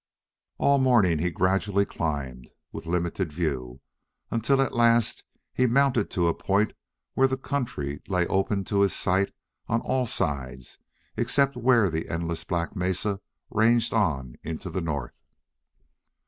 All 0.57 0.79
morning 0.79 1.19
he 1.19 1.29
gradually 1.29 1.85
climbed, 1.85 2.49
with 2.71 2.87
limited 2.87 3.31
view, 3.31 3.81
until 4.31 4.59
at 4.59 4.73
last 4.73 5.23
he 5.53 5.67
mounted 5.67 6.09
to 6.09 6.27
a 6.27 6.33
point 6.33 6.73
where 7.13 7.27
the 7.27 7.37
country 7.37 8.01
lay 8.07 8.25
open 8.25 8.63
to 8.63 8.79
his 8.81 8.95
sight 8.95 9.31
on 9.67 9.79
all 9.81 10.07
sides 10.07 10.79
except 11.17 11.55
where 11.55 11.87
the 11.91 12.09
endless 12.09 12.43
black 12.43 12.75
mesa 12.75 13.21
ranged 13.51 13.93
on 13.93 14.37
into 14.41 14.71
the 14.71 14.81
north. 14.81 15.19